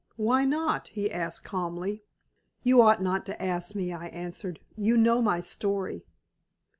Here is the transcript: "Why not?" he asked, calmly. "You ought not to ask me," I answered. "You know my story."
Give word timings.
"Why 0.15 0.45
not?" 0.45 0.87
he 0.87 1.11
asked, 1.11 1.43
calmly. 1.43 2.01
"You 2.63 2.81
ought 2.81 3.03
not 3.03 3.23
to 3.27 3.39
ask 3.39 3.75
me," 3.75 3.93
I 3.93 4.07
answered. 4.07 4.59
"You 4.75 4.97
know 4.97 5.21
my 5.21 5.41
story." 5.41 6.07